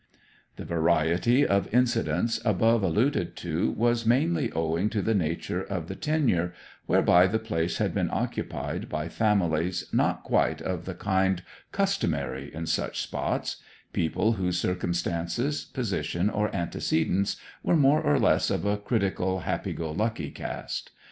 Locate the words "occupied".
8.11-8.89